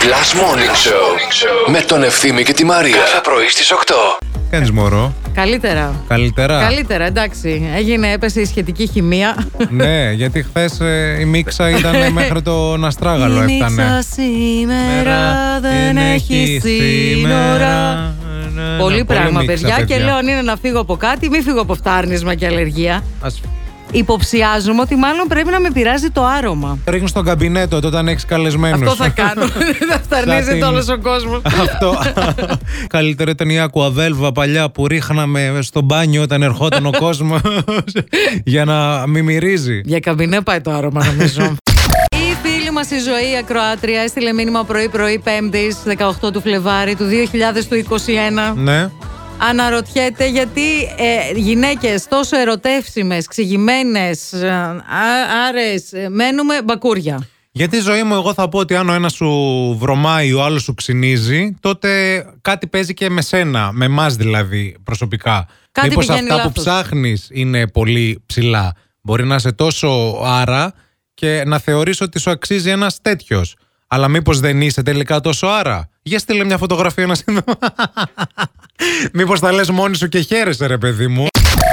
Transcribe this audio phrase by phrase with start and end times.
[0.00, 2.96] Last Morning Show με τον Ευθύμη και τη Μαρία.
[2.96, 3.92] Κάθε πρωί στις 8.
[4.50, 5.14] Κάνεις μωρό.
[5.34, 5.94] Καλύτερα.
[6.08, 6.60] Καλύτερα.
[6.60, 7.70] Καλύτερα, εντάξει.
[7.76, 9.46] Έγινε, έπεσε η σχετική χημεία.
[9.70, 10.78] ναι, γιατί χθες
[11.20, 13.70] η μίξα ήταν μέχρι το Ναστράγαλο η έφτανε.
[13.82, 17.92] μίξα σήμερα δεν έχει σύνορα.
[18.54, 19.84] Ναι, Πολύ ναι, πράγμα, μίξα, παιδιά.
[19.84, 23.02] Και λέω αν είναι να φύγω από κάτι, μην φύγω από φτάρνισμα και αλλεργία.
[23.22, 23.40] Ας
[23.92, 26.78] Υποψιάζομαι ότι μάλλον πρέπει να με πειράζει το άρωμα.
[26.86, 28.80] ρίχνεις στον καμπινέτο όταν έχεις καλεσμένους.
[28.88, 29.46] Αυτό θα κάνω.
[29.88, 31.40] Δεν φταρνίζεται την- όλος ο κόσμος.
[31.44, 31.98] Αυτό.
[32.96, 37.40] Καλύτερα ήταν η Aquavelva παλιά που ρίχναμε στο μπάνιο όταν ερχόταν ο κόσμος
[38.44, 39.80] για να μην μυρίζει.
[39.84, 41.54] Για καμπινέ πάει το άρωμα, νομίζω.
[42.10, 47.04] Η φίλη μας η ζωή η ακροάτρια έστειλε μήνυμα πρωί-πρωί 5η 18 του Φλεβάρι του
[48.52, 48.54] 2021.
[48.56, 48.90] Ναι.
[49.42, 57.26] Αναρωτιέται γιατί ε, γυναίκες τόσο ερωτεύσιμες, ξηγημένες, ε, α- άρες, ε, μένουμε μπακούρια.
[57.52, 59.28] Γιατί ζωή μου, εγώ θα πω ότι αν ο ένας σου
[59.80, 65.46] βρωμάει, ο άλλος σου ξυνίζει, τότε κάτι παίζει και με σένα, με εμάς δηλαδή προσωπικά.
[65.72, 66.64] Κάτι Μήπως πηγαίνει αυτά που λάθος.
[66.64, 68.72] ψάχνεις είναι πολύ ψηλά.
[69.00, 70.72] Μπορεί να είσαι τόσο άρα
[71.14, 73.54] και να θεωρείς ότι σου αξίζει ένας τέτοιος.
[73.86, 77.42] Αλλά μήπως δεν είσαι τελικά τόσο άρα; Για στείλε μια φωτογραφία να συνδω...
[79.12, 81.26] Μήπως τα λες μόνη σου και χαίρεσαι, ρε παιδί μου.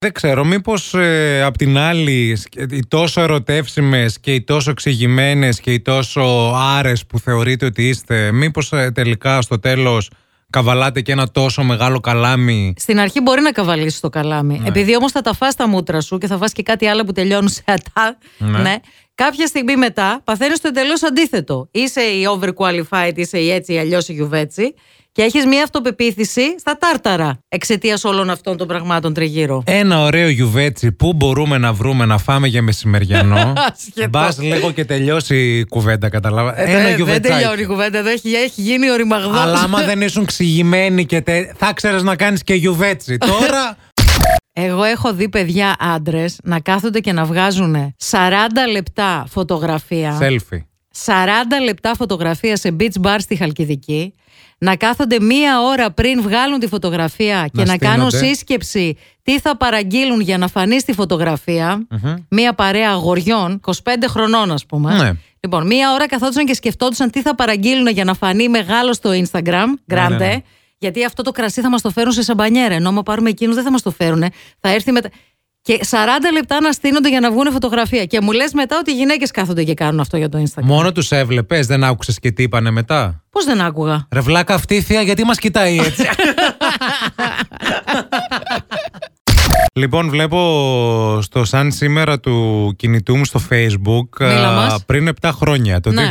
[0.00, 5.60] Δεν ξέρω, μήπως ε, απ' την άλλη σκ- οι τόσο ερωτεύσιμες και οι τόσο εξηγημένες
[5.60, 10.10] και οι τόσο άρες που θεωρείτε ότι είστε, μήπως ε, τελικά στο τέλος
[10.50, 14.58] καβαλάτε και ένα τόσο μεγάλο καλάμι; Στην αρχή μπορεί να καβαλήσεις το καλάμι.
[14.58, 14.68] Ναι.
[14.68, 17.12] Επειδή όμως θα τα φας τα μούτρα σου και θα φας και κάτι άλλο που
[17.12, 18.18] τελειώνουν σε ατά.
[18.38, 18.58] Ναι.
[18.58, 18.74] Ναι.
[19.14, 21.68] Κάποια στιγμή μετά παθαίνεις το εντελώς αντίθετο.
[21.70, 24.74] Είσαι η overqualified, είσαι η έτσι ή αλλιώς η γιουβέτσι
[25.12, 29.62] και έχεις μια αυτοπεποίθηση στα τάρταρα εξαιτίας όλων αυτών των πραγμάτων τριγύρω.
[29.66, 34.08] Ένα ωραίο γιουβέτσι που μπορούμε να βρούμε να φάμε για μεσημεριανό; Ασχετός.
[34.10, 36.60] Μπας λίγο και τελειώσει η κουβέντα, καταλάβα.
[36.60, 37.34] Ε, Ένα δεν γιουβετσάκι.
[37.38, 39.40] τελειώνει η κουβέντα εδώ, έχει, έχει γίνει οριμαγδός.
[39.40, 41.52] Αλλά άμα δεν ήσουν ξηγημένοι και τε...
[41.56, 43.16] θα ξέρεις να κάνεις και γιουβέτσι.
[43.18, 43.76] Τώρα
[44.52, 48.16] Εγώ έχω δει παιδιά άντρες να κάθονται και να βγάζουν 40
[48.72, 50.18] λεπτά φωτογραφία.
[50.20, 50.60] selfie.
[51.04, 51.08] 40
[51.64, 54.14] λεπτά φωτογραφία σε beach bar στη Χαλκιδική,
[54.58, 58.32] να κάθονται μία ώρα πριν βγάλουν τη φωτογραφία και να, κάνουν στείνονται.
[58.32, 61.86] σύσκεψη τι θα παραγγείλουν για να φανεί στη φωτογραφια
[62.28, 63.72] Μία παρέα αγοριών, 25
[64.06, 64.96] χρονών ας πούμε.
[64.96, 65.12] Ναι.
[65.40, 69.94] Λοιπόν, μία ώρα καθόντουσαν και σκεφτόντουσαν τι θα παραγγείλουν για να φανεί μεγάλο στο Instagram,
[69.94, 70.08] grande.
[70.08, 70.36] ναι, ναι.
[70.78, 72.74] Γιατί αυτό το κρασί θα μας το φέρουν σε σαμπανιέρα.
[72.74, 74.24] Ενώ άμα πάρουμε εκείνους δεν θα μας το φέρουν.
[74.60, 75.08] Θα έρθει μετά.
[75.64, 75.96] Και 40
[76.32, 78.04] λεπτά να στείνονται για να βγουν φωτογραφία.
[78.04, 80.62] Και μου λες μετά ότι οι γυναίκες κάθονται και κάνουν αυτό για το Instagram.
[80.62, 84.74] Μόνο τους έβλεπες, δεν άκουσες και τι είπανε μετά; Πώς δεν άκουγα; Ρε βλάκα αυτή
[84.74, 86.06] η θεία γιατί μας κοιτάει έτσι;
[89.80, 94.84] λοιπόν βλέπω στο σαν σήμερα του κινητού μου στο facebook Μίλα α, μας.
[94.84, 96.10] πριν 7 χρόνια το Ναι.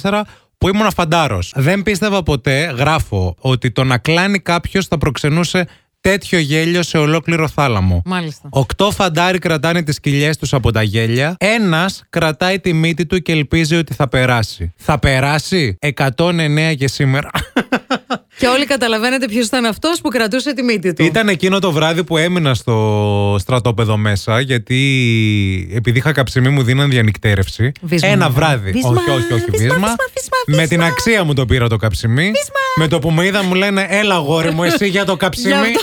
[0.00, 0.20] 2014
[0.58, 1.52] που ήμουν φαντάρος.
[1.56, 5.66] Δεν πίστευα ποτέ, γράφω, ότι το να κλάνει κάποιος θα προξενούσε
[6.08, 8.02] τέτοιο γέλιο σε ολόκληρο θάλαμο.
[8.04, 8.48] Μάλιστα.
[8.50, 11.36] Οκτώ φαντάροι κρατάνε τις κοιλιές τους από τα γέλια.
[11.38, 14.72] Ένας κρατάει τη μύτη του και ελπίζει ότι θα περάσει.
[14.76, 15.78] Θα περάσει;
[16.16, 17.30] 109 και σήμερα.
[18.38, 21.04] Και όλοι καταλαβαίνετε ποιος ήταν αυτός που κρατούσε τη μύτη του.
[21.04, 24.78] Ήταν εκείνο το βράδυ που έμεινα στο στρατόπεδο μέσα, γιατί
[25.74, 27.72] επειδή είχα καψιμί μου δίναν διανυκτέρευση.
[27.80, 28.08] Βίσμα.
[28.08, 28.70] Ένα βράδυ.
[28.70, 29.76] Βίσμα, όχι, όχι, όχι, βίσμα, βίσμα.
[29.78, 29.96] βίσμα,
[30.46, 32.30] βίσμα, Με την αξία μου το πήρα το καψιμί.
[32.76, 35.52] Με το που με είδα μου λένε, έλα γόρι μου, εσύ για το καψιμί.
[35.52, 35.74] Γι'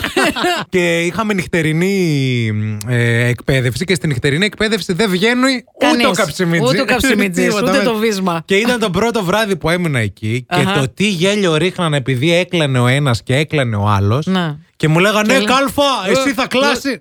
[0.68, 2.50] και είχαμε νυχτερινή
[2.88, 5.96] ε, εκπαίδευση και στην νυχτερινή εκπαίδευση δεν βγαίνει Κανείς.
[5.98, 6.66] ούτε ο καψιμίτζι.
[6.68, 7.68] Ούτε ο καψιμίτζης, Τίποτα.
[7.70, 8.42] ούτε Με- το βίσμα.
[8.44, 10.72] Και ήταν το πρώτο βράδυ που έμεινα εκεί και Αχα.
[10.80, 14.26] το τι γέλιο ρίχναν επειδή έκλανε ο ένας και έκλανε ο άλλος.
[14.26, 14.58] Να.
[14.76, 17.00] Και μου λέγανε, Και ναι, λέ- κάλφα, εσύ θα κλάσει.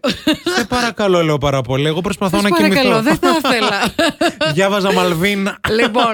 [0.58, 1.88] Σε παρακαλώ, λέω πάρα πολύ.
[1.88, 2.76] Εγώ προσπαθώ Σας να κοιμηθώ.
[2.76, 3.80] παρακαλώ, δεν θα ήθελα.
[4.54, 5.50] Διάβαζα Μαλβίν.
[5.82, 6.14] λοιπόν,